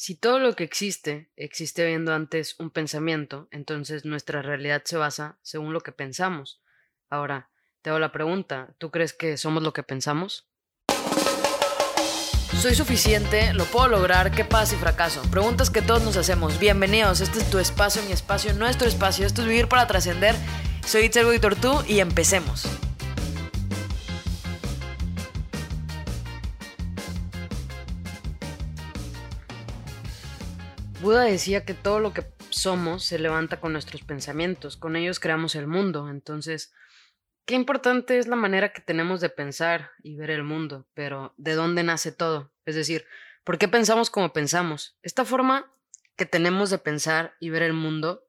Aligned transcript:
Si 0.00 0.14
todo 0.14 0.38
lo 0.38 0.54
que 0.54 0.62
existe 0.62 1.28
existe 1.34 1.84
viendo 1.84 2.14
antes 2.14 2.54
un 2.60 2.70
pensamiento, 2.70 3.48
entonces 3.50 4.04
nuestra 4.04 4.42
realidad 4.42 4.82
se 4.84 4.96
basa 4.96 5.40
según 5.42 5.72
lo 5.72 5.80
que 5.80 5.90
pensamos. 5.90 6.62
Ahora, 7.10 7.50
te 7.82 7.90
hago 7.90 7.98
la 7.98 8.12
pregunta, 8.12 8.76
¿tú 8.78 8.92
crees 8.92 9.12
que 9.12 9.36
somos 9.36 9.60
lo 9.64 9.72
que 9.72 9.82
pensamos? 9.82 10.46
Soy 12.62 12.76
suficiente, 12.76 13.52
lo 13.54 13.64
puedo 13.64 13.88
lograr, 13.88 14.30
¿qué 14.30 14.44
pasa 14.44 14.76
y 14.76 14.78
fracaso? 14.78 15.20
Preguntas 15.32 15.68
que 15.68 15.82
todos 15.82 16.04
nos 16.04 16.16
hacemos. 16.16 16.60
Bienvenidos, 16.60 17.20
este 17.20 17.40
es 17.40 17.50
tu 17.50 17.58
espacio, 17.58 18.00
mi 18.04 18.12
espacio, 18.12 18.54
nuestro 18.54 18.86
espacio. 18.86 19.26
Esto 19.26 19.42
es 19.42 19.48
vivir 19.48 19.66
para 19.66 19.88
trascender. 19.88 20.36
Soy 20.86 21.06
Itzel 21.06 21.34
y 21.34 21.40
Tortú 21.40 21.82
y 21.88 21.98
empecemos. 21.98 22.68
Buda 31.00 31.22
decía 31.22 31.64
que 31.64 31.74
todo 31.74 32.00
lo 32.00 32.12
que 32.12 32.24
somos 32.50 33.04
se 33.04 33.20
levanta 33.20 33.60
con 33.60 33.72
nuestros 33.72 34.02
pensamientos, 34.02 34.76
con 34.76 34.96
ellos 34.96 35.20
creamos 35.20 35.54
el 35.54 35.68
mundo, 35.68 36.10
entonces, 36.10 36.72
qué 37.46 37.54
importante 37.54 38.18
es 38.18 38.26
la 38.26 38.34
manera 38.34 38.72
que 38.72 38.82
tenemos 38.82 39.20
de 39.20 39.28
pensar 39.28 39.92
y 40.02 40.16
ver 40.16 40.30
el 40.30 40.42
mundo, 40.42 40.88
pero 40.94 41.34
¿de 41.36 41.54
dónde 41.54 41.84
nace 41.84 42.10
todo? 42.10 42.52
Es 42.64 42.74
decir, 42.74 43.06
¿por 43.44 43.58
qué 43.58 43.68
pensamos 43.68 44.10
como 44.10 44.32
pensamos? 44.32 44.98
Esta 45.02 45.24
forma 45.24 45.72
que 46.16 46.26
tenemos 46.26 46.68
de 46.68 46.78
pensar 46.78 47.36
y 47.38 47.50
ver 47.50 47.62
el 47.62 47.74
mundo 47.74 48.26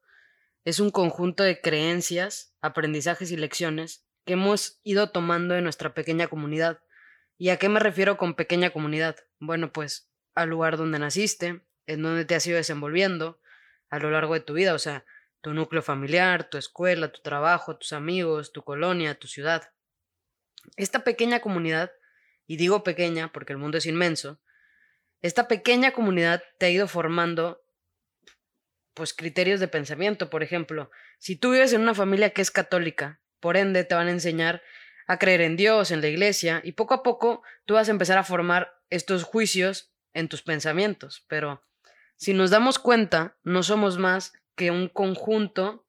es 0.63 0.79
un 0.79 0.91
conjunto 0.91 1.41
de 1.41 1.61
creencias, 1.61 2.53
aprendizajes 2.61 3.31
y 3.31 3.38
lecciones 3.38 4.05
que 4.25 4.33
hemos 4.33 4.79
ido 4.83 5.09
tomando 5.09 5.55
en 5.55 5.63
nuestra 5.63 5.95
pequeña 5.95 6.27
comunidad. 6.27 6.83
¿Y 7.35 7.49
a 7.49 7.57
qué 7.57 7.67
me 7.67 7.79
refiero 7.79 8.15
con 8.17 8.35
pequeña 8.35 8.69
comunidad? 8.69 9.15
Bueno, 9.39 9.73
pues 9.73 10.11
al 10.35 10.49
lugar 10.49 10.77
donde 10.77 10.99
naciste, 10.99 11.63
en 11.89 12.03
donde 12.03 12.23
te 12.23 12.35
has 12.35 12.45
ido 12.45 12.57
desenvolviendo 12.57 13.41
a 13.89 13.97
lo 13.97 14.11
largo 14.11 14.36
de 14.36 14.41
tu 14.41 14.53
vida, 14.53 14.75
o 14.75 14.80
sea, 14.80 15.05
tu 15.41 15.53
núcleo 15.53 15.81
familiar, 15.81 16.47
tu 16.50 16.58
escuela, 16.58 17.11
tu 17.11 17.22
trabajo, 17.22 17.77
tus 17.77 17.94
amigos, 17.94 18.53
tu 18.53 18.63
colonia, 18.63 19.17
tu 19.17 19.27
ciudad. 19.27 19.72
Esta 20.75 21.03
pequeña 21.03 21.39
comunidad, 21.39 21.91
y 22.45 22.58
digo 22.58 22.83
pequeña 22.83 23.31
porque 23.31 23.53
el 23.53 23.59
mundo 23.59 23.80
es 23.80 23.88
inmenso, 23.88 24.39
esta 25.22 25.47
pequeña 25.47 25.91
comunidad 25.91 26.44
te 26.59 26.67
ha 26.67 26.69
ido 26.69 26.88
formando 26.88 27.63
pues 28.94 29.13
criterios 29.13 29.59
de 29.59 29.67
pensamiento, 29.67 30.30
por 30.30 30.44
ejemplo, 30.44 30.91
si 31.17 31.38
tú 31.38 31.52
vives 31.52 31.73
en 31.73 31.81
una 31.81 31.95
familia 31.95 32.31
que 32.31 32.41
es 32.41 32.52
católica, 32.52 33.19
por 33.39 33.58
ende 33.58 33.83
te 33.83 33.95
van 33.95 34.08
a 34.08 34.11
enseñar 34.11 34.61
a 35.08 35.17
creer 35.17 35.41
en 35.41 35.56
Dios, 35.56 35.89
en 35.89 36.02
la 36.02 36.08
iglesia, 36.08 36.61
y 36.63 36.73
poco 36.73 36.94
a 36.94 37.02
poco 37.02 37.41
tú 37.66 37.73
vas 37.73 37.88
a 37.88 37.91
empezar 37.91 38.19
a 38.19 38.23
formar 38.23 38.75
estos 38.91 39.23
juicios 39.23 39.91
en 40.13 40.28
tus 40.28 40.44
pensamientos, 40.44 41.25
pero 41.28 41.63
si 42.20 42.34
nos 42.34 42.50
damos 42.50 42.80
cuenta, 42.80 43.38
no 43.44 43.64
somos 43.64 43.98
más 43.98 44.34
que 44.56 44.72
un 44.72 44.89
conjunto 44.89 45.86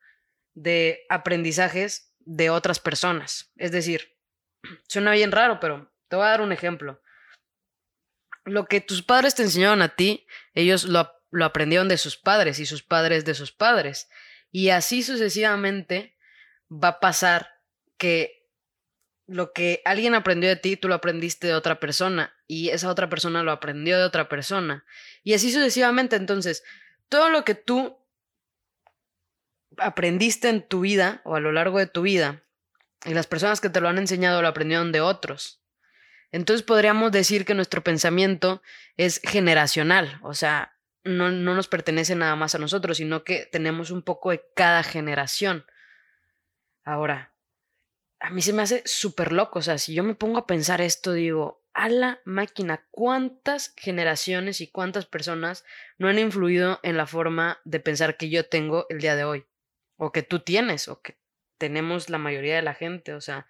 de 0.55 1.05
aprendizajes 1.09 2.15
de 2.21 2.51
otras 2.51 2.79
personas. 2.79 3.51
Es 3.57 3.73
decir, 3.73 4.17
suena 4.89 5.11
bien 5.11 5.33
raro, 5.33 5.59
pero 5.59 5.93
te 6.07 6.15
voy 6.15 6.25
a 6.25 6.31
dar 6.31 6.41
un 6.41 6.53
ejemplo. 6.53 7.03
Lo 8.45 8.67
que 8.67 8.81
tus 8.81 9.03
padres 9.03 9.35
te 9.35 9.43
enseñaron 9.43 9.83
a 9.83 9.97
ti, 9.97 10.25
ellos 10.55 10.85
lo, 10.85 11.11
lo 11.33 11.45
aprendieron 11.45 11.89
de 11.89 11.99
sus 11.99 12.17
padres 12.17 12.61
y 12.61 12.67
sus 12.67 12.85
padres 12.85 13.25
de 13.25 13.35
sus 13.35 13.51
padres. 13.51 14.09
Y 14.53 14.69
así 14.69 15.03
sucesivamente 15.03 16.17
va 16.73 16.89
a 16.89 17.01
pasar 17.01 17.51
que 17.99 18.49
lo 19.27 19.53
que 19.53 19.83
alguien 19.85 20.15
aprendió 20.15 20.49
de 20.49 20.57
ti, 20.57 20.77
tú 20.77 20.87
lo 20.87 20.95
aprendiste 20.95 21.49
de 21.49 21.55
otra 21.55 21.81
persona 21.81 22.40
y 22.51 22.71
esa 22.71 22.89
otra 22.89 23.09
persona 23.09 23.45
lo 23.45 23.53
aprendió 23.53 23.97
de 23.97 24.03
otra 24.03 24.29
persona. 24.29 24.85
Y 25.23 25.35
así 25.35 25.53
sucesivamente. 25.53 26.17
Entonces, 26.17 26.65
todo 27.09 27.31
lo 27.31 27.45
que 27.45 27.55
tú 27.55 27.97
aprendiste 29.77 30.49
en 30.49 30.67
tu 30.67 30.81
vida 30.81 31.21
o 31.25 31.37
a 31.37 31.41
lo 31.41 31.53
largo 31.53 31.79
de 31.79 31.87
tu 31.87 32.03
vida 32.03 32.43
y 33.05 33.15
las 33.15 33.29
personas 33.29 33.61
que 33.61 33.71
te 33.71 33.81
lo 33.81 33.89
han 33.89 33.99
enseñado 33.99 34.43
lo 34.43 34.49
aprendieron 34.49 34.91
de 34.91 35.01
otros. 35.01 35.63
Entonces 36.33 36.65
podríamos 36.65 37.13
decir 37.13 37.45
que 37.45 37.55
nuestro 37.55 37.85
pensamiento 37.85 38.63
es 38.97 39.21
generacional, 39.23 40.19
o 40.23 40.35
sea, 40.35 40.77
no, 41.05 41.31
no 41.31 41.55
nos 41.55 41.69
pertenece 41.69 42.17
nada 42.17 42.35
más 42.35 42.57
a 42.57 42.59
nosotros, 42.59 42.97
sino 42.97 43.23
que 43.23 43.49
tenemos 43.53 43.93
un 43.93 44.03
poco 44.03 44.33
de 44.33 44.45
cada 44.57 44.83
generación. 44.83 45.67
Ahora, 46.83 47.33
a 48.19 48.31
mí 48.31 48.43
se 48.43 48.53
me 48.53 48.63
hace 48.63 48.83
súper 48.87 49.33
loco. 49.33 49.61
O 49.61 49.63
sea, 49.63 49.79
si 49.79 49.95
yo 49.95 50.05
me 50.05 50.15
pongo 50.15 50.39
a 50.39 50.47
pensar 50.47 50.81
esto, 50.81 51.13
digo, 51.13 51.60
a 51.75 51.89
la 51.89 52.21
máquina, 52.25 52.87
¿cuántas 52.91 53.75
generaciones 53.77 54.61
y 54.61 54.69
cuántas 54.69 55.07
personas 55.07 55.65
no 55.99 56.09
han 56.09 56.19
influido 56.19 56.81
en 56.83 56.97
la 56.97 57.07
forma 57.07 57.61
de 57.65 57.81
pensar 57.81 58.17
que 58.17 58.29
yo 58.29 58.47
tengo 58.47 58.87
el 58.89 59.01
día 59.01 59.17
de 59.17 59.25
hoy? 59.25 59.47
O 59.97 60.13
que 60.13 60.23
tú 60.23 60.41
tienes, 60.41 60.89
o 60.89 61.01
que 61.01 61.19
tenemos 61.59 62.11
la 62.11 62.19
mayoría 62.19 62.57
de 62.57 62.63
la 62.63 62.75
gente. 62.75 63.15
O 63.15 63.21
sea, 63.21 63.47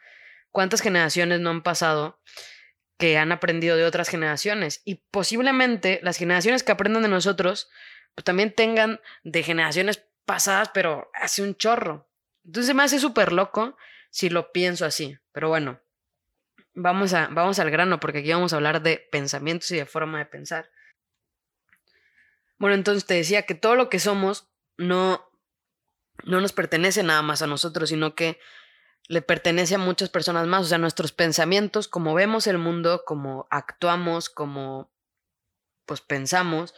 ¿cuántas 0.51 0.81
generaciones 0.81 1.41
no 1.41 1.51
han 1.51 1.63
pasado 1.63 2.21
que 2.99 3.17
han 3.17 3.33
aprendido 3.33 3.77
de 3.77 3.85
otras 3.85 4.09
generaciones? 4.09 4.83
Y 4.85 4.97
posiblemente 5.11 6.01
las 6.03 6.17
generaciones 6.17 6.63
que 6.63 6.73
aprendan 6.73 7.03
de 7.03 7.09
nosotros, 7.09 7.71
pues 8.15 8.25
también 8.25 8.53
tengan 8.53 9.01
de 9.23 9.43
generaciones 9.43 10.05
pasadas, 10.27 10.71
pero 10.75 11.11
hace 11.15 11.43
un 11.43 11.55
chorro. 11.55 12.11
Entonces 12.45 12.75
me 12.75 12.83
hace 12.83 12.99
súper 12.99 13.33
loco 13.33 13.77
si 14.11 14.29
lo 14.29 14.53
pienso 14.53 14.85
así. 14.85 15.17
Pero 15.33 15.49
bueno, 15.49 15.81
vamos, 16.75 17.15
a, 17.15 17.29
vamos 17.29 17.59
al 17.59 17.71
grano 17.71 18.01
porque 18.01 18.19
aquí 18.19 18.33
vamos 18.33 18.53
a 18.53 18.57
hablar 18.57 18.83
de 18.83 19.09
pensamientos 19.11 19.71
y 19.71 19.77
de 19.77 19.87
forma 19.87 20.19
de 20.19 20.27
pensar. 20.27 20.71
Bueno, 22.59 22.75
entonces 22.75 23.07
te 23.07 23.15
decía 23.15 23.43
que 23.43 23.55
todo 23.55 23.75
lo 23.75 23.89
que 23.89 23.99
somos 23.99 24.51
no, 24.77 25.31
no 26.25 26.41
nos 26.41 26.53
pertenece 26.53 27.03
nada 27.03 27.23
más 27.23 27.43
a 27.43 27.47
nosotros, 27.47 27.89
sino 27.89 28.15
que 28.15 28.39
le 29.09 29.23
pertenece 29.23 29.75
a 29.75 29.79
muchas 29.79 30.11
personas 30.11 30.47
más. 30.47 30.67
O 30.67 30.69
sea, 30.69 30.79
nuestros 30.79 31.13
pensamientos, 31.13 31.89
como 31.89 32.15
vemos 32.15 32.47
el 32.47 32.59
mundo, 32.59 33.03
como 33.07 33.49
actuamos, 33.51 34.29
como 34.29 34.93
pues 35.87 36.01
pensamos, 36.01 36.75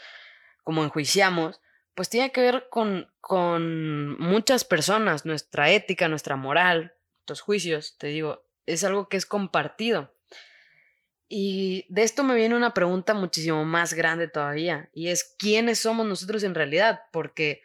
como 0.62 0.84
enjuiciamos, 0.84 1.60
pues 1.94 2.08
tiene 2.08 2.32
que 2.32 2.40
ver 2.40 2.68
con, 2.70 3.12
con 3.20 4.18
muchas 4.18 4.64
personas, 4.64 5.26
nuestra 5.26 5.70
ética, 5.70 6.08
nuestra 6.08 6.36
moral, 6.36 6.94
tus 7.26 7.40
juicios, 7.40 7.98
te 7.98 8.06
digo, 8.06 8.46
es 8.66 8.84
algo 8.84 9.08
que 9.08 9.16
es 9.16 9.26
compartido. 9.26 10.14
Y 11.28 11.86
de 11.88 12.02
esto 12.02 12.24
me 12.24 12.34
viene 12.34 12.54
una 12.54 12.74
pregunta 12.74 13.14
muchísimo 13.14 13.64
más 13.64 13.94
grande 13.94 14.28
todavía, 14.28 14.90
y 14.92 15.08
es 15.08 15.34
quiénes 15.38 15.78
somos 15.78 16.06
nosotros 16.06 16.42
en 16.42 16.54
realidad, 16.54 17.00
porque, 17.10 17.62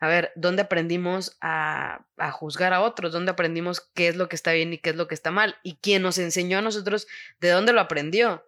a 0.00 0.06
ver, 0.06 0.32
¿dónde 0.36 0.62
aprendimos 0.62 1.38
a, 1.40 2.04
a, 2.18 2.30
juzgar 2.30 2.74
a 2.74 2.82
otros? 2.82 3.12
¿Dónde 3.12 3.30
aprendimos 3.30 3.80
qué 3.94 4.08
es 4.08 4.16
lo 4.16 4.28
que 4.28 4.36
está 4.36 4.52
bien 4.52 4.74
y 4.74 4.78
qué 4.78 4.90
es 4.90 4.96
lo 4.96 5.08
que 5.08 5.14
está 5.14 5.30
mal? 5.30 5.56
¿Y 5.62 5.76
quién 5.76 6.02
nos 6.02 6.18
enseñó 6.18 6.58
a 6.58 6.62
nosotros 6.62 7.06
de 7.40 7.48
dónde 7.48 7.72
lo 7.72 7.80
aprendió? 7.80 8.44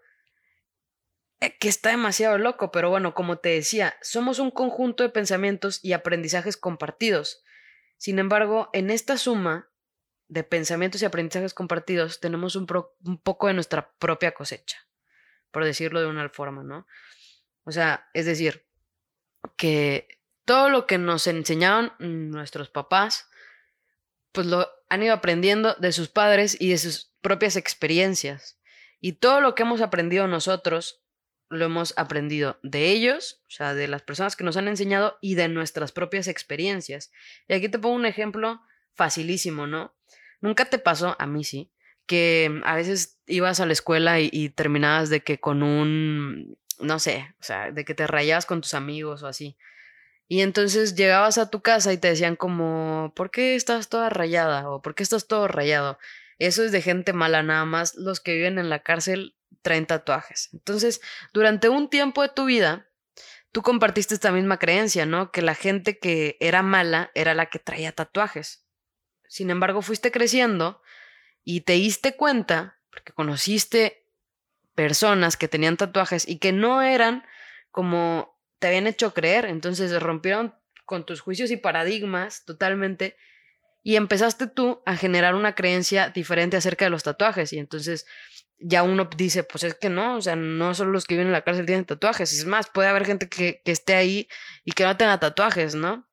Eh, 1.41 1.57
que 1.59 1.69
está 1.69 1.91
demasiado 1.91 2.37
loco, 2.37 2.73
pero 2.73 2.91
bueno, 2.91 3.15
como 3.15 3.39
te 3.39 3.51
decía, 3.51 3.97
somos 4.03 4.39
un 4.39 4.51
conjunto 4.51 5.05
de 5.05 5.09
pensamientos 5.09 5.79
y 5.83 5.93
aprendizajes 5.93 6.57
compartidos. 6.57 7.45
Sin 7.97 8.19
embargo, 8.19 8.71
en 8.73 8.91
esta 8.91 9.17
suma 9.17 9.71
de 10.29 10.45
pensamientos 10.45 11.03
y 11.03 11.07
aprendizajes 11.07 11.55
compartidos, 11.55 12.21
tenemos 12.21 12.55
un, 12.55 12.67
un, 13.05 13.19
poco 13.19 13.47
de 13.47 13.55
nuestra 13.55 13.93
propia 13.99 14.33
cosecha, 14.33 14.79
por 15.51 15.65
decirlo 15.65 16.01
de 16.01 16.07
una 16.07 16.29
forma, 16.29 16.63
¿no? 16.63 16.87
O 17.65 17.73
sea, 17.73 18.09
es 18.15 18.27
decir, 18.27 18.67
que 19.57 20.21
todo 20.45 20.69
lo 20.69 20.87
que 20.87 20.99
nos 20.99 21.27
enseñaron 21.27 21.93
nuestros 21.99 22.71
papás, 22.71 23.29
pues 24.33 24.47
lo 24.47 24.69
han 24.89 25.03
ido 25.03 25.15
aprendiendo 25.15 25.75
de 25.75 25.93
sus 25.93 26.09
padres 26.09 26.57
y 26.61 26.71
de 26.71 26.79
sus 26.79 27.13
propias 27.21 27.57
experiencias. 27.57 28.59
Y 29.01 29.15
todo 29.15 29.41
lo 29.41 29.55
que 29.55 29.63
hemos 29.63 29.81
aprendido 29.81 30.27
nosotros, 30.27 31.03
lo 31.51 31.65
hemos 31.65 31.95
aprendido 31.97 32.59
de 32.63 32.91
ellos, 32.91 33.43
o 33.47 33.51
sea, 33.51 33.75
de 33.75 33.89
las 33.89 34.03
personas 34.03 34.37
que 34.37 34.45
nos 34.45 34.57
han 34.57 34.69
enseñado 34.69 35.19
y 35.21 35.35
de 35.35 35.49
nuestras 35.49 35.93
propias 35.93 36.29
experiencias. 36.29 37.11
Y 37.47 37.55
aquí 37.55 37.69
te 37.69 37.79
pongo 37.79 37.95
un 37.95 38.07
ejemplo 38.07 38.61
facilísimo, 38.99 39.67
¿no? 39.67 39.95
¿Nunca 40.41 40.67
te 40.67 40.79
pasó, 40.79 41.17
a 41.19 41.27
mí 41.27 41.45
sí, 41.45 41.71
que 42.07 42.61
a 42.65 42.75
veces 42.75 43.19
ibas 43.27 43.61
a 43.61 43.67
la 43.67 43.73
escuela 43.73 44.21
y, 44.21 44.51
terminabas 44.51 45.09
de 45.09 45.23
que 45.23 45.39
con 45.39 45.63
un, 45.63 46.59
no 46.81 46.99
sé, 46.99 47.35
o 47.41 47.43
sea, 47.43 47.71
de 47.71 47.85
que 47.85 47.95
te 47.95 48.07
rayabas 48.07 48.45
con 48.45 48.61
tus 48.61 48.75
amigos 48.75 49.23
o 49.23 49.29
así? 49.29 49.57
Y 50.27 50.43
entonces 50.43 50.97
llegabas 50.97 51.39
a 51.39 51.49
tu 51.49 51.63
casa 51.63 51.93
y 51.93 51.99
te 51.99 52.09
decían 52.09 52.37
como, 52.37 53.13
¿por 53.17 53.31
qué 53.31 53.55
estás 53.55 53.89
toda 53.89 54.11
rayada? 54.11 54.69
o 54.69 54.83
¿por 54.83 54.95
qué 54.95 55.03
estás 55.03 55.27
todo 55.27 55.49
rayado? 55.49 55.99
Eso 56.39 56.65
es 56.65 56.73
de 56.73 56.83
gente 56.83 57.13
mala, 57.13 57.43
nada 57.43 57.65
más 57.65 57.95
los 57.95 58.21
que 58.21 58.35
viven 58.35 58.59
en 58.59 58.69
la 58.69 58.81
cárcel 58.83 59.37
traen 59.63 59.87
tatuajes. 59.87 60.51
Entonces, 60.53 61.01
durante 61.33 61.69
un 61.69 61.89
tiempo 61.89 62.23
de 62.23 62.29
tu 62.29 62.47
vida, 62.47 62.89
tú 63.53 63.63
compartiste 63.63 64.15
esta 64.15 64.33
misma 64.33 64.59
creencia, 64.59 65.07
¿no? 65.07 65.31
Que 65.33 65.43
la 65.43 65.55
gente 65.55 65.99
que 65.99 66.37
era 66.41 66.63
mala 66.63 67.11
era 67.15 67.35
la 67.35 67.47
que 67.47 67.59
traía 67.59 67.93
tatuajes. 67.93 68.68
Sin 69.29 69.51
embargo, 69.51 69.83
fuiste 69.83 70.11
creciendo 70.11 70.83
y 71.45 71.61
te 71.61 71.75
diste 71.75 72.17
cuenta, 72.17 72.79
porque 72.91 73.13
conociste 73.13 74.05
personas 74.75 75.37
que 75.37 75.49
tenían 75.49 75.77
tatuajes 75.77 76.27
y 76.27 76.39
que 76.39 76.53
no 76.53 76.83
eran 76.83 77.25
como 77.71 78.39
te 78.59 78.69
habían 78.69 78.87
hecho 78.87 79.15
creer. 79.15 79.45
Entonces 79.45 80.03
rompieron 80.03 80.55
con 80.85 81.05
tus 81.05 81.21
juicios 81.21 81.51
y 81.51 81.57
paradigmas 81.57 82.45
totalmente 82.45 83.17
y 83.83 83.97
empezaste 83.97 84.47
tú 84.47 84.83
a 84.87 84.97
generar 84.97 85.35
una 85.35 85.55
creencia 85.55 86.09
diferente 86.09 86.57
acerca 86.57 86.87
de 86.87 86.91
los 86.91 87.03
tatuajes. 87.03 87.53
Y 87.53 87.59
entonces 87.59 88.07
ya 88.59 88.83
uno 88.83 89.09
dice, 89.17 89.45
pues 89.45 89.65
es 89.65 89.75
que 89.75 89.91
no, 89.91 90.17
o 90.17 90.21
sea, 90.21 90.37
no 90.37 90.75
solo 90.75 90.91
los 90.91 91.05
que 91.05 91.15
viven 91.15 91.29
en 91.29 91.33
la 91.33 91.43
cárcel 91.43 91.67
tienen 91.67 91.85
tatuajes. 91.85 92.33
Es 92.33 92.45
más, 92.45 92.69
puede 92.71 92.89
haber 92.89 93.05
gente 93.05 93.29
que 93.29 93.63
esté 93.65 93.95
ahí 93.95 94.29
y 94.65 94.73
que 94.73 94.85
no 94.85 94.97
tenga 94.97 95.21
tatuajes, 95.21 95.75
¿no? 95.75 96.09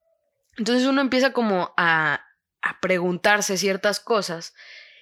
Entonces 0.57 0.87
uno 0.87 1.01
empieza 1.01 1.33
como 1.33 1.73
a, 1.77 2.24
a 2.65 2.81
preguntarse 2.81 3.57
ciertas 3.57 3.99
cosas 3.99 4.55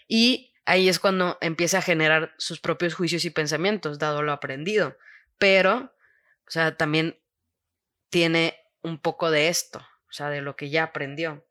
y 0.07 0.53
ahí 0.65 0.89
es 0.89 0.99
cuando 0.99 1.37
empieza 1.41 1.79
a 1.79 1.81
generar 1.81 2.35
sus 2.37 2.59
propios 2.59 2.93
juicios 2.93 3.23
y 3.23 3.29
pensamientos, 3.29 3.99
dado 3.99 4.21
lo 4.21 4.33
aprendido. 4.33 4.97
Pero, 5.37 5.95
o 6.45 6.51
sea, 6.51 6.75
también 6.75 7.17
tiene 8.09 8.59
un 8.81 8.99
poco 8.99 9.31
de 9.31 9.47
esto, 9.47 9.79
o 9.79 10.11
sea, 10.11 10.29
de 10.29 10.41
lo 10.41 10.57
que 10.57 10.69
ya 10.69 10.83
aprendió. 10.83 11.47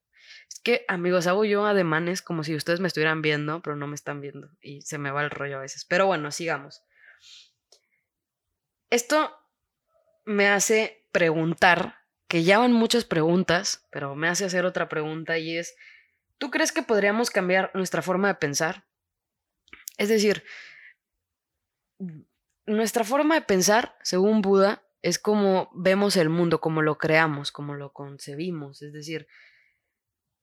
Es 0.48 0.60
que, 0.60 0.84
amigos, 0.86 1.26
hago 1.26 1.46
yo 1.46 1.64
ademanes 1.64 2.20
como 2.20 2.44
si 2.44 2.54
ustedes 2.54 2.80
me 2.80 2.88
estuvieran 2.88 3.22
viendo, 3.22 3.62
pero 3.62 3.74
no 3.74 3.86
me 3.86 3.94
están 3.94 4.20
viendo 4.20 4.50
y 4.60 4.82
se 4.82 4.98
me 4.98 5.10
va 5.10 5.22
el 5.22 5.30
rollo 5.30 5.56
a 5.56 5.62
veces. 5.62 5.86
Pero 5.86 6.06
bueno, 6.06 6.30
sigamos. 6.30 6.82
Esto 8.90 9.34
me 10.26 10.48
hace 10.48 11.06
preguntar, 11.10 11.96
que 12.28 12.44
ya 12.44 12.58
van 12.58 12.72
muchas 12.72 13.04
preguntas, 13.04 13.86
pero 13.90 14.14
me 14.14 14.28
hace 14.28 14.44
hacer 14.44 14.66
otra 14.66 14.88
pregunta 14.88 15.38
y 15.38 15.56
es, 15.56 15.74
¿tú 16.42 16.50
crees 16.50 16.72
que 16.72 16.82
podríamos 16.82 17.30
cambiar 17.30 17.70
nuestra 17.72 18.02
forma 18.02 18.26
de 18.26 18.34
pensar? 18.34 18.84
Es 19.96 20.08
decir, 20.08 20.42
nuestra 22.66 23.04
forma 23.04 23.36
de 23.36 23.42
pensar, 23.42 23.96
según 24.02 24.42
Buda, 24.42 24.82
es 25.02 25.20
como 25.20 25.70
vemos 25.72 26.16
el 26.16 26.30
mundo, 26.30 26.60
como 26.60 26.82
lo 26.82 26.98
creamos, 26.98 27.52
como 27.52 27.76
lo 27.76 27.92
concebimos. 27.92 28.82
Es 28.82 28.92
decir, 28.92 29.28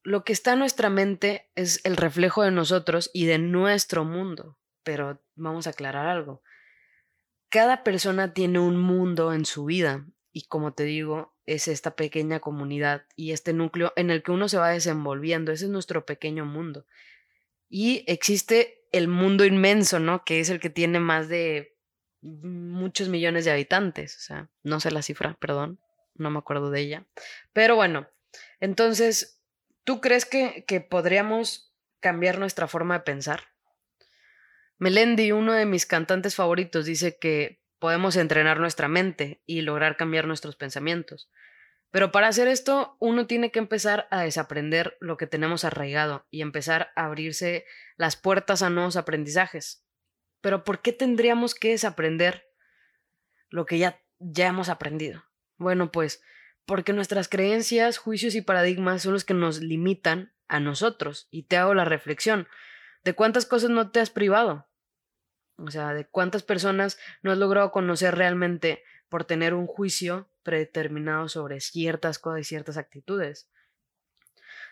lo 0.02 0.24
que 0.24 0.32
está 0.32 0.54
en 0.54 0.60
nuestra 0.60 0.88
mente 0.88 1.50
es 1.54 1.84
el 1.84 1.98
reflejo 1.98 2.44
de 2.44 2.50
nosotros 2.50 3.10
y 3.12 3.26
de 3.26 3.36
nuestro 3.36 4.06
mundo. 4.06 4.56
Pero 4.82 5.22
vamos 5.34 5.66
a 5.66 5.70
aclarar 5.70 6.06
algo. 6.06 6.42
Cada 7.50 7.84
persona 7.84 8.32
tiene 8.32 8.58
un 8.58 8.78
mundo 8.78 9.34
en 9.34 9.44
su 9.44 9.66
vida 9.66 10.06
y 10.32 10.46
como 10.46 10.72
te 10.72 10.84
digo, 10.84 11.36
es 11.54 11.68
esta 11.68 11.96
pequeña 11.96 12.40
comunidad 12.40 13.04
y 13.16 13.32
este 13.32 13.52
núcleo 13.52 13.92
en 13.96 14.10
el 14.10 14.22
que 14.22 14.30
uno 14.30 14.48
se 14.48 14.58
va 14.58 14.70
desenvolviendo. 14.70 15.52
Ese 15.52 15.64
es 15.64 15.70
nuestro 15.70 16.06
pequeño 16.06 16.44
mundo. 16.44 16.86
Y 17.68 18.04
existe 18.06 18.86
el 18.92 19.08
mundo 19.08 19.44
inmenso, 19.44 19.98
¿no? 19.98 20.24
Que 20.24 20.40
es 20.40 20.50
el 20.50 20.60
que 20.60 20.70
tiene 20.70 21.00
más 21.00 21.28
de 21.28 21.76
muchos 22.22 23.08
millones 23.08 23.44
de 23.44 23.50
habitantes. 23.50 24.16
O 24.16 24.20
sea, 24.20 24.50
no 24.62 24.80
sé 24.80 24.90
la 24.90 25.02
cifra, 25.02 25.36
perdón, 25.40 25.80
no 26.14 26.30
me 26.30 26.38
acuerdo 26.38 26.70
de 26.70 26.80
ella. 26.80 27.06
Pero 27.52 27.76
bueno, 27.76 28.08
entonces, 28.60 29.42
¿tú 29.84 30.00
crees 30.00 30.26
que, 30.26 30.64
que 30.66 30.80
podríamos 30.80 31.74
cambiar 32.00 32.38
nuestra 32.38 32.68
forma 32.68 32.98
de 32.98 33.04
pensar? 33.04 33.42
Melendi, 34.78 35.32
uno 35.32 35.52
de 35.52 35.66
mis 35.66 35.84
cantantes 35.84 36.34
favoritos, 36.34 36.86
dice 36.86 37.18
que 37.18 37.59
podemos 37.80 38.14
entrenar 38.14 38.60
nuestra 38.60 38.86
mente 38.86 39.42
y 39.46 39.62
lograr 39.62 39.96
cambiar 39.96 40.28
nuestros 40.28 40.54
pensamientos. 40.54 41.28
Pero 41.90 42.12
para 42.12 42.28
hacer 42.28 42.46
esto, 42.46 42.96
uno 43.00 43.26
tiene 43.26 43.50
que 43.50 43.58
empezar 43.58 44.06
a 44.12 44.22
desaprender 44.22 44.96
lo 45.00 45.16
que 45.16 45.26
tenemos 45.26 45.64
arraigado 45.64 46.26
y 46.30 46.42
empezar 46.42 46.92
a 46.94 47.06
abrirse 47.06 47.64
las 47.96 48.14
puertas 48.14 48.62
a 48.62 48.70
nuevos 48.70 48.94
aprendizajes. 48.94 49.84
Pero 50.40 50.62
¿por 50.62 50.82
qué 50.82 50.92
tendríamos 50.92 51.56
que 51.56 51.70
desaprender 51.70 52.46
lo 53.48 53.66
que 53.66 53.78
ya, 53.78 54.00
ya 54.18 54.46
hemos 54.46 54.68
aprendido? 54.68 55.24
Bueno, 55.56 55.90
pues 55.90 56.22
porque 56.64 56.92
nuestras 56.92 57.28
creencias, 57.28 57.98
juicios 57.98 58.36
y 58.36 58.42
paradigmas 58.42 59.02
son 59.02 59.14
los 59.14 59.24
que 59.24 59.34
nos 59.34 59.60
limitan 59.60 60.32
a 60.46 60.60
nosotros. 60.60 61.26
Y 61.32 61.44
te 61.44 61.56
hago 61.56 61.74
la 61.74 61.84
reflexión, 61.84 62.46
¿de 63.02 63.14
cuántas 63.14 63.46
cosas 63.46 63.70
no 63.70 63.90
te 63.90 63.98
has 63.98 64.10
privado? 64.10 64.69
O 65.64 65.70
sea, 65.70 65.92
¿de 65.92 66.06
cuántas 66.06 66.42
personas 66.42 66.98
no 67.22 67.30
has 67.30 67.38
logrado 67.38 67.70
conocer 67.70 68.14
realmente 68.14 68.82
por 69.08 69.24
tener 69.24 69.54
un 69.54 69.66
juicio 69.66 70.30
predeterminado 70.42 71.28
sobre 71.28 71.60
ciertas 71.60 72.18
cosas 72.18 72.40
y 72.40 72.44
ciertas 72.44 72.76
actitudes? 72.76 73.48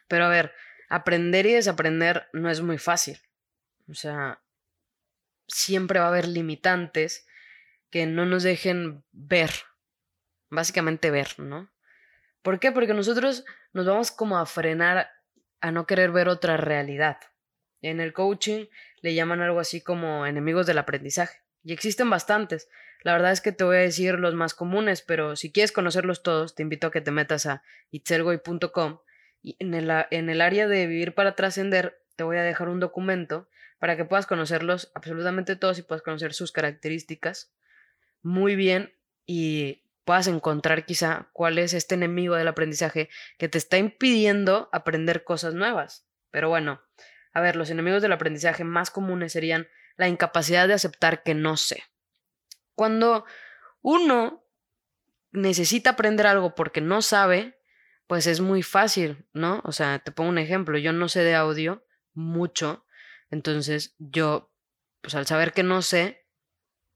Pero 0.06 0.25
a 0.25 0.29
ver, 0.29 0.55
aprender 0.88 1.46
y 1.46 1.52
desaprender 1.52 2.29
no 2.32 2.50
es 2.50 2.62
muy 2.62 2.79
fácil. 2.79 3.20
O 3.88 3.94
sea, 3.94 4.40
siempre 5.46 5.99
va 5.99 6.06
a 6.06 6.08
haber 6.08 6.29
limitantes 6.29 7.26
que 7.91 8.06
no 8.06 8.26
nos 8.26 8.43
dejen 8.43 9.05
ver, 9.12 9.50
básicamente 10.50 11.11
ver, 11.11 11.38
¿no? 11.38 11.70
¿Por 12.43 12.61
qué? 12.61 12.73
Porque 12.73 12.94
nosotros 12.94 13.44
nos 13.73 13.87
vamos 13.87 14.11
como 14.11 14.38
a 14.38 14.46
frenar 14.46 15.11
a 15.61 15.70
no 15.70 15.87
querer 15.87 16.12
ver 16.12 16.29
otra 16.29 16.56
realidad. 16.56 17.19
En 17.81 18.00
el 18.00 18.12
coaching 18.12 18.67
le 19.03 19.15
llaman 19.15 19.41
algo 19.41 19.61
así 19.61 19.81
como 19.81 20.27
enemigos 20.27 20.67
del 20.67 20.79
aprendizaje. 20.79 21.41
Y 21.62 21.73
existen 21.73 22.09
bastantes. 22.11 22.69
La 23.03 23.12
verdad 23.12 23.33
es 23.33 23.41
que 23.41 23.53
te 23.53 23.65
voy 23.65 23.77
a 23.77 23.81
decir 23.81 24.19
los 24.19 24.35
más 24.35 24.55
comunes, 24.55 25.03
pero 25.03 25.37
si 25.37 25.53
quieres 25.53 25.73
conocerlos 25.73 26.23
todos, 26.23 26.55
te 26.55 26.62
invito 26.62 26.89
a 26.89 26.91
que 26.91 27.00
te 27.00 27.11
metas 27.11 27.47
a 27.47 27.62
itzelgoy.com 27.91 28.99
y 29.43 29.56
en 29.61 29.75
el, 29.75 29.91
en 30.11 30.31
el 30.31 30.41
área 30.41 30.67
de 30.67 30.87
vivir 30.87 31.15
para 31.15 31.35
trascender 31.35 32.03
te 32.17 32.25
voy 32.25 32.37
a 32.37 32.43
dejar 32.43 32.69
un 32.69 32.81
documento 32.81 33.49
para 33.79 33.97
que 33.97 34.05
puedas 34.05 34.27
conocerlos 34.27 34.91
absolutamente 34.95 35.55
todos 35.55 35.79
y 35.79 35.83
puedas 35.83 36.03
conocer 36.03 36.35
sus 36.35 36.51
características 36.51 37.53
muy 38.23 38.56
bien 38.56 38.93
y 39.25 39.85
puedas 40.05 40.27
encontrar 40.27 40.85
quizá 40.85 41.29
cuál 41.33 41.59
es 41.59 41.75
este 41.75 41.94
enemigo 41.94 42.35
del 42.35 42.49
aprendizaje 42.49 43.09
que 43.37 43.49
te 43.49 43.59
está 43.59 43.79
impidiendo 43.79 44.69
aprender 44.73 45.23
cosas 45.23 45.55
nuevas. 45.55 46.09
Pero 46.31 46.49
bueno, 46.49 46.81
a 47.33 47.41
ver, 47.41 47.57
los 47.57 47.71
enemigos 47.71 48.03
del 48.03 48.13
aprendizaje 48.13 48.65
más 48.65 48.91
comunes 48.91 49.33
serían 49.33 49.69
la 49.97 50.09
incapacidad 50.09 50.69
de 50.69 50.75
aceptar 50.75 51.23
que 51.23 51.35
no 51.35 51.57
sé. 51.57 51.85
Cuando 52.75 53.25
uno 53.83 54.45
necesita 55.33 55.91
aprender 55.91 56.27
algo 56.27 56.55
porque 56.55 56.81
no 56.81 57.03
sabe, 57.03 57.59
pues 58.07 58.27
es 58.27 58.41
muy 58.41 58.63
fácil, 58.63 59.27
¿no? 59.33 59.61
O 59.65 59.73
sea, 59.73 59.99
te 59.99 60.13
pongo 60.13 60.31
un 60.31 60.39
ejemplo, 60.39 60.79
yo 60.79 60.93
no 60.93 61.09
sé 61.09 61.23
de 61.23 61.35
audio 61.35 61.85
mucho, 62.15 62.87
entonces 63.31 63.95
yo, 63.99 64.53
pues 65.01 65.15
al 65.15 65.27
saber 65.27 65.53
que 65.53 65.63
no 65.63 65.83
sé, 65.83 66.27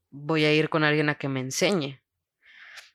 voy 0.09 0.45
a 0.45 0.53
ir 0.53 0.69
con 0.69 0.83
alguien 0.83 1.09
a 1.09 1.15
que 1.15 1.29
me 1.29 1.39
enseñe. 1.39 2.01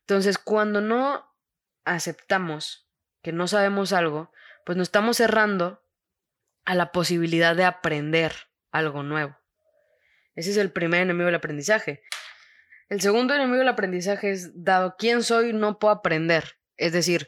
Entonces, 0.01 0.39
cuando 0.39 0.81
no 0.81 1.37
aceptamos 1.85 2.89
que 3.23 3.33
no 3.33 3.47
sabemos 3.47 3.93
algo, 3.93 4.33
pues 4.65 4.77
nos 4.77 4.89
estamos 4.89 5.17
cerrando 5.17 5.83
a 6.69 6.75
la 6.75 6.93
posibilidad 6.93 7.57
de 7.57 7.65
aprender 7.65 8.35
algo 8.73 9.03
nuevo. 9.03 9.35
Ese 10.35 10.51
es 10.51 10.59
el 10.59 10.71
primer 10.71 11.01
enemigo 11.01 11.25
del 11.25 11.37
aprendizaje. 11.37 12.03
El 12.91 13.01
segundo 13.01 13.35
enemigo 13.35 13.57
del 13.57 13.69
aprendizaje 13.69 14.33
es, 14.33 14.51
dado 14.55 14.95
quién 14.99 15.23
soy, 15.23 15.55
no 15.55 15.79
puedo 15.79 15.95
aprender. 15.95 16.59
Es 16.77 16.93
decir, 16.93 17.27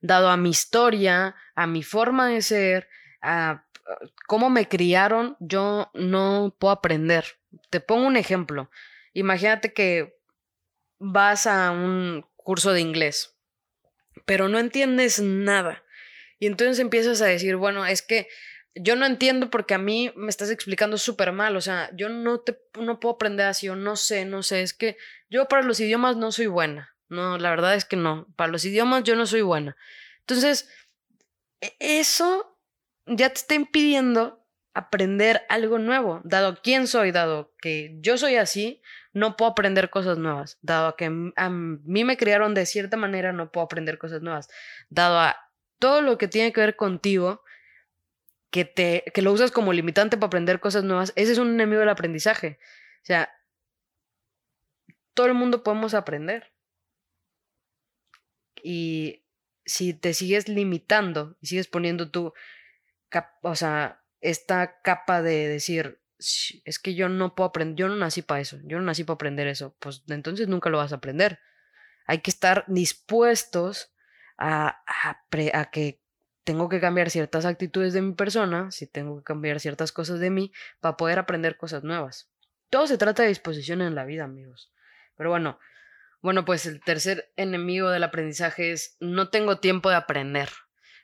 dado 0.00 0.28
a 0.28 0.36
mi 0.36 0.50
historia, 0.50 1.36
a 1.54 1.68
mi 1.68 1.84
forma 1.84 2.30
de 2.30 2.42
ser, 2.42 2.88
a 3.22 3.64
cómo 4.26 4.50
me 4.50 4.66
criaron, 4.66 5.36
yo 5.38 5.92
no 5.94 6.56
puedo 6.58 6.72
aprender. 6.72 7.24
Te 7.70 7.78
pongo 7.78 8.08
un 8.08 8.16
ejemplo. 8.16 8.72
Imagínate 9.12 9.72
que 9.72 10.18
vas 10.98 11.46
a 11.46 11.70
un 11.70 12.26
curso 12.34 12.72
de 12.72 12.80
inglés, 12.80 13.36
pero 14.24 14.48
no 14.48 14.58
entiendes 14.58 15.20
nada. 15.20 15.84
Y 16.40 16.48
entonces 16.48 16.80
empiezas 16.80 17.22
a 17.22 17.26
decir, 17.26 17.54
bueno, 17.54 17.86
es 17.86 18.02
que 18.02 18.26
yo 18.74 18.96
no 18.96 19.06
entiendo 19.06 19.50
porque 19.50 19.74
a 19.74 19.78
mí 19.78 20.12
me 20.16 20.28
estás 20.28 20.50
explicando 20.50 20.98
súper 20.98 21.32
mal, 21.32 21.56
o 21.56 21.60
sea, 21.60 21.90
yo 21.94 22.08
no, 22.08 22.40
te, 22.40 22.58
no 22.80 23.00
puedo 23.00 23.14
aprender 23.14 23.46
así, 23.46 23.68
o 23.68 23.76
no 23.76 23.96
sé, 23.96 24.24
no 24.24 24.42
sé, 24.42 24.62
es 24.62 24.74
que 24.74 24.96
yo 25.28 25.46
para 25.46 25.62
los 25.62 25.80
idiomas 25.80 26.16
no 26.16 26.32
soy 26.32 26.46
buena, 26.46 26.94
no, 27.08 27.38
la 27.38 27.50
verdad 27.50 27.74
es 27.74 27.84
que 27.84 27.96
no, 27.96 28.26
para 28.36 28.52
los 28.52 28.64
idiomas 28.64 29.02
yo 29.02 29.16
no 29.16 29.26
soy 29.26 29.42
buena. 29.42 29.76
Entonces, 30.20 30.68
e, 31.60 31.74
eso 31.80 32.56
ya 33.06 33.28
te 33.28 33.34
está 33.34 33.54
impidiendo 33.54 34.40
aprender 34.74 35.42
algo 35.48 35.78
nuevo. 35.78 36.20
Dado 36.24 36.60
quién 36.62 36.86
soy, 36.86 37.10
dado 37.10 37.52
que 37.60 37.96
yo 38.00 38.16
soy 38.16 38.36
así, 38.36 38.80
no 39.12 39.36
puedo 39.36 39.50
aprender 39.50 39.90
cosas 39.90 40.18
nuevas. 40.18 40.58
Dado 40.62 40.96
que 40.96 41.06
a 41.06 41.50
mí 41.50 42.04
me 42.04 42.16
criaron 42.16 42.54
de 42.54 42.66
cierta 42.66 42.96
manera, 42.96 43.32
no 43.32 43.50
puedo 43.50 43.64
aprender 43.64 43.98
cosas 43.98 44.22
nuevas. 44.22 44.48
Dado 44.88 45.18
a 45.18 45.36
todo 45.78 46.02
lo 46.02 46.18
que 46.18 46.28
tiene 46.28 46.52
que 46.52 46.60
ver 46.60 46.76
contigo, 46.76 47.42
que, 48.50 48.64
te, 48.64 49.04
que 49.14 49.22
lo 49.22 49.32
usas 49.32 49.50
como 49.50 49.72
limitante 49.72 50.16
para 50.16 50.26
aprender 50.26 50.60
cosas 50.60 50.84
nuevas, 50.84 51.12
ese 51.16 51.32
es 51.32 51.38
un 51.38 51.50
enemigo 51.50 51.80
del 51.80 51.88
aprendizaje. 51.88 52.58
O 53.02 53.06
sea, 53.06 53.30
todo 55.14 55.26
el 55.26 55.34
mundo 55.34 55.62
podemos 55.62 55.94
aprender. 55.94 56.52
Y 58.62 59.24
si 59.64 59.94
te 59.94 60.14
sigues 60.14 60.48
limitando 60.48 61.36
y 61.40 61.46
sigues 61.46 61.66
poniendo 61.66 62.10
tú 62.10 62.32
o 63.42 63.54
sea, 63.54 64.02
esta 64.20 64.80
capa 64.82 65.22
de 65.22 65.48
decir, 65.48 66.00
es 66.18 66.78
que 66.78 66.94
yo 66.94 67.08
no 67.08 67.34
puedo 67.34 67.48
aprender, 67.48 67.76
yo 67.76 67.88
no 67.88 67.96
nací 67.96 68.22
para 68.22 68.40
eso, 68.40 68.58
yo 68.64 68.78
no 68.78 68.84
nací 68.84 69.04
para 69.04 69.14
aprender 69.14 69.46
eso, 69.46 69.74
pues 69.78 70.02
entonces 70.08 70.48
nunca 70.48 70.70
lo 70.70 70.78
vas 70.78 70.92
a 70.92 70.96
aprender. 70.96 71.40
hay 72.06 72.18
que 72.18 72.30
estar 72.30 72.64
dispuestos 72.66 73.92
a, 74.36 74.82
a, 74.86 75.70
que 75.70 76.02
tengo 76.50 76.68
que 76.68 76.80
cambiar 76.80 77.10
ciertas 77.10 77.44
actitudes 77.44 77.92
de 77.92 78.02
mi 78.02 78.12
persona, 78.12 78.72
si 78.72 78.88
tengo 78.88 79.18
que 79.18 79.22
cambiar 79.22 79.60
ciertas 79.60 79.92
cosas 79.92 80.18
de 80.18 80.30
mí 80.30 80.52
para 80.80 80.96
poder 80.96 81.20
aprender 81.20 81.56
cosas 81.56 81.84
nuevas. 81.84 82.28
Todo 82.70 82.88
se 82.88 82.98
trata 82.98 83.22
de 83.22 83.28
disposición 83.28 83.82
en 83.82 83.94
la 83.94 84.04
vida, 84.04 84.24
amigos. 84.24 84.72
Pero 85.16 85.30
bueno, 85.30 85.60
bueno, 86.22 86.44
pues 86.44 86.66
el 86.66 86.80
tercer 86.80 87.32
enemigo 87.36 87.90
del 87.90 88.02
aprendizaje 88.02 88.72
es 88.72 88.96
no 88.98 89.28
tengo 89.28 89.60
tiempo 89.60 89.90
de 89.90 89.94
aprender. 89.94 90.48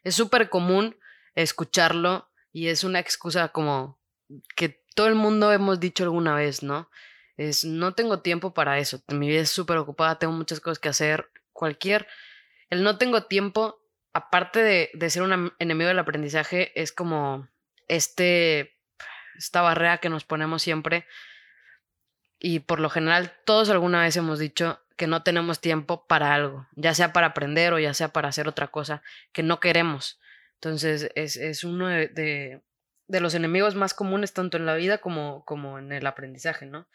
Es 0.03 0.17
súper 0.17 0.49
común 0.49 0.97
escucharlo 1.37 2.29
y 2.53 2.67
es 2.67 2.83
una 2.83 2.99
excusa 2.99 3.51
como 3.51 4.01
que 4.57 4.83
todo 4.97 5.07
el 5.07 5.15
mundo 5.15 5.53
hemos 5.53 5.79
dicho 5.79 6.03
alguna 6.03 6.35
vez, 6.35 6.65
¿no? 6.65 6.91
Es 7.37 7.65
no 7.65 7.95
tengo 7.95 8.19
tiempo 8.19 8.53
para 8.53 8.81
eso. 8.81 9.01
Mi 9.07 9.29
vida 9.29 9.43
es 9.43 9.51
súper 9.51 9.77
ocupada, 9.77 10.19
tengo 10.19 10.33
muchas 10.33 10.59
cosas 10.59 10.81
que 10.81 10.89
hacer. 10.89 11.31
Cualquier. 11.53 12.09
El 12.69 12.83
no 12.83 12.99
tengo 12.99 13.27
tiempo, 13.27 13.81
aparte 14.17 14.63
de, 14.63 14.91
de 14.95 15.11
ser 15.11 15.23
un 15.23 15.53
enemigo 15.59 15.89
del 15.89 15.99
aprendizaje, 15.99 16.73
es 16.81 16.91
como 16.91 17.49
este. 17.87 18.75
Esta 19.37 19.61
barrera 19.61 19.99
que 19.99 20.09
nos 20.09 20.25
ponemos 20.25 20.63
siempre. 20.63 21.07
Y 22.39 22.61
por 22.61 22.81
lo 22.81 22.89
general, 22.89 23.35
todos 23.45 23.69
alguna 23.69 24.01
vez 24.01 24.17
hemos 24.17 24.39
dicho 24.39 24.81
que 24.97 25.07
no 25.07 25.23
tenemos 25.23 25.61
tiempo 25.61 26.07
para 26.07 26.33
algo, 26.33 26.67
ya 26.75 26.95
sea 26.95 27.13
para 27.13 27.29
aprender 27.29 27.75
o 27.75 27.79
ya 27.79 27.93
sea 27.93 28.09
para 28.09 28.29
hacer 28.29 28.49
otra 28.49 28.69
cosa 28.69 29.03
que 29.33 29.43
no 29.43 29.61
queremos. 29.61 30.19
Entonces, 30.55 31.11
es, 31.15 31.37
es 31.37 31.65
uno 31.65 31.89
de, 31.89 32.09
de, 32.09 33.21
los 33.21 33.35
enemigos 33.35 33.75
más 33.75 33.93
comunes 33.93 34.33
tanto 34.33 34.57
en 34.57 34.65
la 34.65 34.75
vida 34.75 34.99
como, 34.99 35.45
como 35.45 35.79
en 35.79 35.93
el 35.93 36.07
aprendizaje, 36.07 36.65
¿no? 36.65 36.89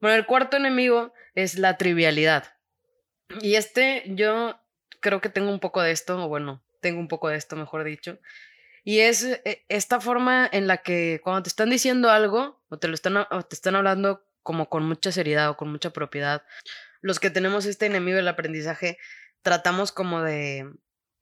Bueno, 0.00 0.16
el 0.16 0.26
cuarto 0.26 0.56
enemigo 0.56 1.12
es 1.36 1.56
la 1.56 1.76
trivialidad. 1.76 2.56
Y 3.40 3.54
este 3.54 4.02
yo 4.06 4.58
creo 5.04 5.20
que 5.20 5.28
tengo 5.28 5.50
un 5.50 5.60
poco 5.60 5.82
de 5.82 5.92
esto, 5.92 6.24
o 6.24 6.28
bueno, 6.28 6.63
tengo 6.84 7.00
un 7.00 7.08
poco 7.08 7.28
de 7.30 7.36
esto, 7.36 7.56
mejor 7.56 7.82
dicho. 7.82 8.18
Y 8.84 8.98
es 9.00 9.24
eh, 9.24 9.64
esta 9.70 10.00
forma 10.00 10.46
en 10.52 10.66
la 10.66 10.82
que 10.82 11.18
cuando 11.24 11.42
te 11.42 11.48
están 11.48 11.70
diciendo 11.70 12.10
algo 12.10 12.62
o 12.68 12.78
te 12.78 12.88
lo 12.88 12.94
están, 12.94 13.16
o 13.16 13.42
te 13.42 13.54
están 13.54 13.74
hablando 13.74 14.26
como 14.42 14.68
con 14.68 14.84
mucha 14.84 15.10
seriedad 15.10 15.48
o 15.48 15.56
con 15.56 15.70
mucha 15.72 15.94
propiedad, 15.94 16.44
los 17.00 17.20
que 17.20 17.30
tenemos 17.30 17.64
este 17.64 17.86
enemigo 17.86 18.16
del 18.16 18.28
aprendizaje 18.28 18.98
tratamos 19.40 19.92
como 19.92 20.20
de, 20.20 20.70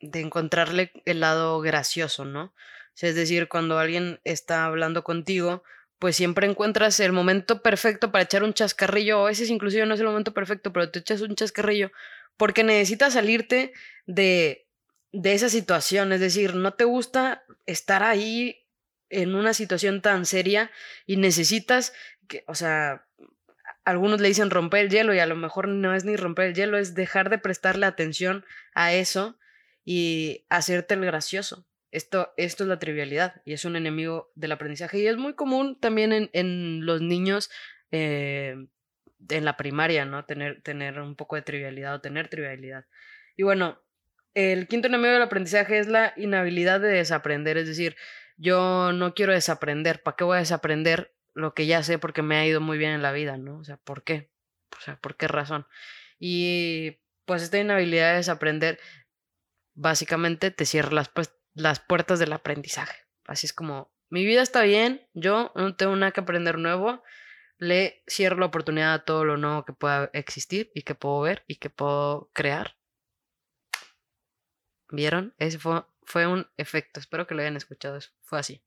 de 0.01 0.21
encontrarle 0.21 0.91
el 1.05 1.21
lado 1.21 1.61
gracioso, 1.61 2.25
¿no? 2.25 2.53
es 3.01 3.15
decir, 3.15 3.49
cuando 3.49 3.79
alguien 3.79 4.21
está 4.25 4.67
hablando 4.67 5.03
contigo, 5.03 5.63
pues 5.99 6.17
siempre 6.17 6.47
encuentras 6.47 7.01
el 7.01 7.13
momento 7.13 7.63
perfecto 7.63 8.11
para 8.13 8.25
echar 8.25 8.43
un 8.43 8.53
chascarrillo, 8.53 9.21
o 9.21 9.27
a 9.27 9.29
veces 9.31 9.49
inclusive 9.49 9.87
no 9.87 9.95
es 9.95 10.01
el 10.01 10.07
momento 10.07 10.35
perfecto, 10.35 10.73
pero 10.73 10.91
te 10.91 10.99
echas 10.99 11.21
un 11.21 11.37
chascarrillo 11.37 11.91
porque 12.37 12.65
necesitas 12.65 13.15
salirte 13.15 13.73
de, 14.07 14.67
de 15.13 15.35
esa 15.35 15.49
situación, 15.49 16.13
es 16.13 16.21
decir, 16.21 16.55
no 16.55 16.75
te 16.75 16.85
gusta 16.85 17.45
estar 17.67 18.03
ahí 18.03 18.67
en 19.11 19.35
una 19.35 19.53
situación 19.53 20.01
tan 20.01 20.25
seria 20.25 20.71
y 21.07 21.17
necesitas 21.17 21.93
que, 22.29 22.45
o 22.47 22.55
sea, 22.55 23.07
algunos 23.85 24.21
le 24.21 24.29
dicen 24.29 24.51
romper 24.51 24.87
el 24.87 24.91
hielo 24.91 25.15
y 25.15 25.19
a 25.19 25.27
lo 25.27 25.37
mejor 25.37 25.69
no 25.69 25.95
es 25.95 26.05
ni 26.05 26.17
romper 26.17 26.47
el 26.47 26.55
hielo, 26.55 26.79
es 26.79 26.95
dejar 26.95 27.29
de 27.29 27.39
prestarle 27.39 27.85
atención 27.85 28.45
a 28.75 28.95
eso 28.95 29.39
y 29.85 30.47
hacerte 30.49 30.95
el 30.95 31.05
gracioso. 31.05 31.67
Esto, 31.91 32.33
esto 32.39 32.65
es 32.65 32.69
la 32.69 32.79
trivialidad 32.79 33.43
y 33.45 33.53
es 33.53 33.67
un 33.67 33.77
enemigo 33.77 34.33
del 34.35 34.53
aprendizaje 34.53 34.99
y 34.99 35.07
es 35.07 35.19
muy 35.19 35.35
común 35.35 35.79
también 35.79 36.13
en, 36.15 36.31
en 36.33 36.87
los 36.87 37.03
niños 37.03 37.51
eh, 37.91 38.57
en 39.29 39.45
la 39.45 39.57
primaria, 39.59 40.07
¿no? 40.07 40.25
Tener, 40.25 40.63
tener 40.63 40.99
un 40.99 41.17
poco 41.17 41.37
de 41.37 41.43
trivialidad 41.43 41.95
o 41.95 42.01
tener 42.01 42.29
trivialidad. 42.29 42.87
Y 43.37 43.43
bueno, 43.43 43.83
el 44.35 44.69
quinto 44.69 44.89
enemigo 44.89 45.13
del 45.13 45.23
aprendizaje 45.23 45.79
es 45.79 45.89
la 45.89 46.13
inhabilidad 46.17 46.81
de 46.81 46.89
desaprender, 46.89 47.57
es 47.57 47.67
decir, 47.67 47.97
yo 48.37 48.93
no 48.93 49.15
quiero 49.15 49.33
desaprender, 49.33 50.03
¿para 50.03 50.17
qué 50.17 50.25
voy 50.25 50.37
a 50.37 50.41
desaprender 50.41 51.15
lo 51.35 51.55
que 51.55 51.67
ya 51.67 51.83
sé 51.83 51.99
porque 51.99 52.23
me 52.23 52.37
ha 52.37 52.47
ido 52.47 52.61
muy 52.61 52.79
bien 52.79 52.93
en 52.93 53.03
la 53.03 53.13
vida, 53.13 53.37
¿no? 53.37 53.59
O 53.59 53.65
sea, 53.65 53.77
¿por 53.77 54.05
qué? 54.05 54.31
O 54.77 54.81
sea, 54.81 54.97
¿por 54.97 55.17
qué 55.17 55.29
razón? 55.29 55.67
Y 56.19 57.01
pues 57.25 57.43
esta 57.43 57.59
inhabilidad 57.59 58.11
de 58.11 58.17
desaprender 58.17 58.79
básicamente 59.75 60.51
te 60.51 60.67
cierra 60.67 60.93
las, 60.93 61.09
pues, 61.09 61.35
las 61.55 61.81
puertas 61.81 62.19
del 62.19 62.33
aprendizaje. 62.33 62.97
Así 63.25 63.47
es 63.47 63.53
como, 63.53 63.93
mi 64.11 64.25
vida 64.25 64.43
está 64.43 64.63
bien, 64.63 65.09
yo 65.15 65.53
no 65.55 65.75
tengo 65.77 65.97
nada 65.97 66.13
que 66.13 66.21
aprender 66.21 66.59
nuevo, 66.59 67.03
le 67.59 68.03
cierro 68.07 68.39
la 68.39 68.47
oportunidad 68.47 68.93
a 68.93 69.05
todo 69.05 69.25
lo 69.25 69.37
nuevo 69.37 69.65
que 69.65 69.73
pueda 69.73 70.11
existir 70.13 70.71
y 70.75 70.83
que 70.83 70.95
puedo 70.95 71.21
ver 71.21 71.45
y 71.47 71.57
que 71.57 71.71
puedo 71.71 72.31
crear. 72.35 72.77
¿Vieron? 74.93 75.35
Ese 75.39 75.59
fue, 75.59 75.85
fue 76.03 76.27
un 76.27 76.47
efecto, 76.59 77.01
espero 77.01 77.27
que 77.27 77.35
lo 77.35 77.41
hayan 77.41 77.57
escuchado, 77.57 77.99
fue 78.21 78.39
así. 78.39 78.63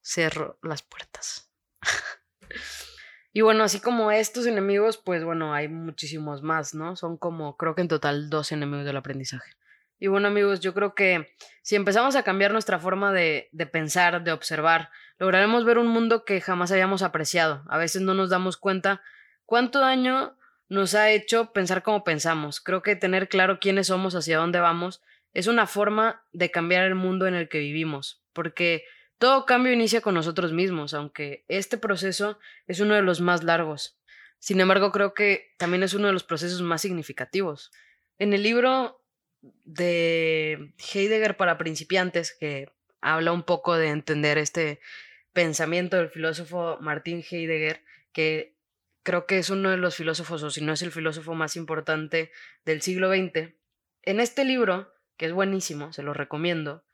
Cerro 0.00 0.60
las 0.62 0.82
puertas. 0.82 1.52
y 3.32 3.40
bueno, 3.40 3.64
así 3.64 3.80
como 3.80 4.12
estos 4.12 4.46
enemigos, 4.46 4.96
pues 4.96 5.24
bueno, 5.24 5.52
hay 5.52 5.66
muchísimos 5.66 6.42
más, 6.42 6.72
¿no? 6.72 6.94
Son 6.94 7.18
como, 7.18 7.56
creo 7.56 7.74
que 7.74 7.82
en 7.82 7.88
total 7.88 8.30
dos 8.30 8.52
enemigos 8.52 8.86
del 8.86 8.96
aprendizaje. 8.96 9.50
Y 9.98 10.06
bueno 10.06 10.28
amigos, 10.28 10.60
yo 10.60 10.72
creo 10.72 10.94
que 10.94 11.34
si 11.62 11.74
empezamos 11.74 12.14
a 12.14 12.22
cambiar 12.22 12.52
nuestra 12.52 12.78
forma 12.78 13.12
de, 13.12 13.48
de, 13.50 13.66
pensar, 13.66 14.22
de 14.22 14.30
observar, 14.30 14.90
lograremos 15.18 15.64
ver 15.64 15.78
un 15.78 15.88
mundo 15.88 16.24
que 16.24 16.40
jamás 16.40 16.70
habíamos 16.70 17.02
apreciado. 17.02 17.64
A 17.68 17.76
veces 17.76 18.02
no 18.02 18.14
nos 18.14 18.30
damos 18.30 18.56
cuenta 18.56 19.02
cuánto 19.46 19.80
daño 19.80 20.38
nos 20.68 20.94
ha 20.94 21.10
hecho 21.10 21.52
pensar 21.52 21.82
como 21.82 22.04
pensamos. 22.04 22.60
Creo 22.60 22.82
que 22.82 22.96
tener 22.96 23.28
claro 23.28 23.58
quiénes 23.60 23.88
somos, 23.88 24.14
hacia 24.14 24.38
dónde 24.38 24.60
vamos, 24.60 25.02
es 25.34 25.46
una 25.46 25.66
forma 25.66 26.24
de 26.32 26.50
cambiar 26.50 26.84
el 26.84 26.94
mundo 26.94 27.26
en 27.26 27.34
el 27.34 27.48
que 27.48 27.58
vivimos. 27.58 28.22
Porque 28.32 28.84
todo 29.18 29.46
cambio 29.46 29.72
inicia 29.72 30.00
con 30.00 30.14
nosotros 30.14 30.52
mismos, 30.52 30.94
aunque 30.94 31.44
este 31.48 31.78
proceso 31.78 32.38
es 32.66 32.80
uno 32.80 32.94
de 32.94 33.02
los 33.02 33.20
más 33.20 33.42
largos. 33.44 33.98
Sin 34.38 34.60
embargo, 34.60 34.92
creo 34.92 35.14
que 35.14 35.54
también 35.58 35.82
es 35.82 35.94
uno 35.94 36.06
de 36.06 36.12
los 36.12 36.24
procesos 36.24 36.62
más 36.62 36.82
significativos. 36.82 37.72
En 38.18 38.32
el 38.32 38.42
libro 38.42 39.02
de 39.64 40.72
Heidegger 40.92 41.36
para 41.36 41.58
principiantes, 41.58 42.36
que 42.38 42.70
habla 43.00 43.32
un 43.32 43.42
poco 43.42 43.76
de 43.76 43.88
entender 43.88 44.38
este 44.38 44.80
pensamiento 45.32 45.96
del 45.96 46.10
filósofo 46.10 46.78
Martin 46.80 47.24
Heidegger, 47.28 47.82
que 48.12 48.57
creo 49.08 49.24
que 49.24 49.38
es 49.38 49.48
uno 49.48 49.70
de 49.70 49.78
los 49.78 49.96
filósofos, 49.96 50.42
o 50.42 50.50
si 50.50 50.62
no 50.62 50.74
es 50.74 50.82
el 50.82 50.92
filósofo 50.92 51.32
más 51.32 51.56
importante 51.56 52.30
del 52.66 52.82
siglo 52.82 53.08
XX. 53.08 53.54
En 54.02 54.20
este 54.20 54.44
libro, 54.44 54.92
que 55.16 55.24
es 55.24 55.32
buenísimo, 55.32 55.94
se 55.94 56.02
lo 56.02 56.12
recomiendo, 56.12 56.84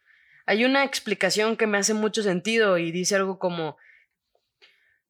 hay 0.46 0.64
una 0.64 0.84
explicación 0.84 1.56
que 1.56 1.66
me 1.66 1.76
hace 1.76 1.92
mucho 1.92 2.22
sentido 2.22 2.78
y 2.78 2.92
dice 2.92 3.16
algo 3.16 3.40
como 3.40 3.78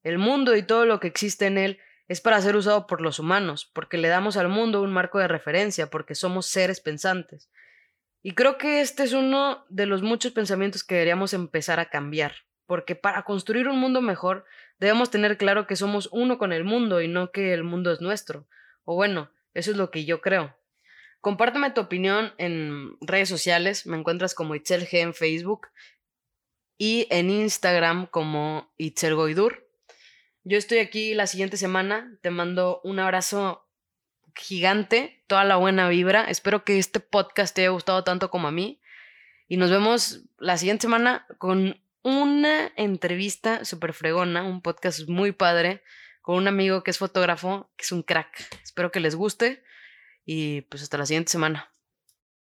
el 0.01 0.17
mundo 0.17 0.55
y 0.55 0.63
todo 0.63 0.87
lo 0.87 0.99
que 0.99 1.05
existe 1.05 1.45
en 1.45 1.59
él 1.59 1.79
es 2.07 2.21
para 2.21 2.41
ser 2.41 2.55
usado 2.55 2.87
por 2.87 3.01
los 3.01 3.19
humanos, 3.19 3.69
porque 3.71 3.99
le 3.99 4.07
damos 4.07 4.35
al 4.35 4.49
mundo 4.49 4.81
un 4.81 4.91
marco 4.91 5.19
de 5.19 5.27
referencia, 5.27 5.91
porque 5.91 6.15
somos 6.15 6.47
seres 6.47 6.81
pensantes. 6.81 7.51
Y 8.23 8.31
creo 8.31 8.57
que 8.57 8.81
este 8.81 9.03
es 9.03 9.13
uno 9.13 9.63
de 9.69 9.85
los 9.85 10.01
muchos 10.01 10.31
pensamientos 10.31 10.83
que 10.83 10.95
deberíamos 10.95 11.35
empezar 11.35 11.79
a 11.79 11.91
cambiar, 11.91 12.33
porque 12.65 12.95
para 12.95 13.21
construir 13.21 13.67
un 13.67 13.77
mundo 13.77 14.01
mejor 14.01 14.45
debemos 14.79 15.11
tener 15.11 15.37
claro 15.37 15.67
que 15.67 15.75
somos 15.75 16.09
uno 16.11 16.37
con 16.37 16.53
el 16.53 16.63
mundo 16.63 17.01
y 17.01 17.07
no 17.07 17.31
que 17.31 17.53
el 17.53 17.63
mundo 17.63 17.91
es 17.91 18.01
nuestro. 18.01 18.47
O 18.83 18.95
bueno, 18.95 19.31
eso 19.53 19.71
es 19.71 19.77
lo 19.77 19.91
que 19.91 20.05
yo 20.05 20.21
creo. 20.21 20.55
Compárteme 21.21 21.71
tu 21.71 21.81
opinión 21.81 22.33
en 22.37 22.97
redes 23.01 23.29
sociales, 23.29 23.87
me 23.87 23.97
encuentras 23.97 24.35
como 24.35 24.53
Itzel 24.53 24.87
G 24.87 24.99
en 24.99 25.13
Facebook 25.13 25.67
y 26.77 27.07
en 27.09 27.29
Instagram 27.29 28.07
como 28.07 28.71
Itzel 28.77 29.15
Goidur. 29.15 29.67
Yo 30.43 30.59
estoy 30.59 30.77
aquí 30.77 31.15
la 31.15 31.25
siguiente 31.25 31.57
semana. 31.57 32.15
Te 32.21 32.29
mando 32.29 32.79
un 32.83 32.99
abrazo 32.99 33.67
gigante, 34.35 35.23
toda 35.25 35.43
la 35.43 35.55
buena 35.55 35.89
vibra. 35.89 36.25
Espero 36.25 36.63
que 36.63 36.77
este 36.77 36.99
podcast 36.99 37.55
te 37.55 37.61
haya 37.61 37.71
gustado 37.71 38.03
tanto 38.03 38.29
como 38.29 38.47
a 38.47 38.51
mí. 38.51 38.79
Y 39.47 39.57
nos 39.57 39.71
vemos 39.71 40.21
la 40.37 40.57
siguiente 40.57 40.83
semana 40.83 41.25
con 41.39 41.81
una 42.05 42.71
entrevista 42.75 43.65
súper 43.65 43.91
fregona, 43.91 44.43
un 44.43 44.61
podcast 44.61 45.09
muy 45.09 45.31
padre, 45.31 45.81
con 46.21 46.35
un 46.35 46.47
amigo 46.47 46.83
que 46.83 46.91
es 46.91 46.99
fotógrafo, 46.99 47.71
que 47.75 47.83
es 47.83 47.91
un 47.91 48.03
crack. 48.03 48.47
Espero 48.63 48.91
que 48.91 48.99
les 48.99 49.15
guste 49.15 49.63
y 50.23 50.61
pues 50.61 50.83
hasta 50.83 50.99
la 50.99 51.07
siguiente 51.07 51.31
semana. 51.31 51.74